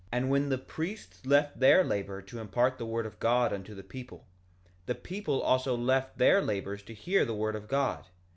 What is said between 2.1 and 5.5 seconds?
to impart the word of God unto the people, the people